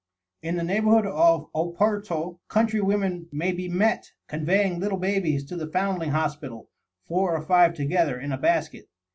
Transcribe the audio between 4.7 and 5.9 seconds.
little babies to the